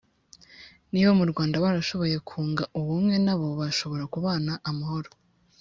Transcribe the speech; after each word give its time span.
niba 0.91 1.11
mu 1.19 1.25
rwanda 1.31 1.55
barashoboye 1.63 2.17
kunga 2.29 2.63
ubumwe 2.79 3.15
nabo 3.25 3.47
bashobora 3.61 4.03
kubana 4.13 4.53
amahoro, 4.69 5.09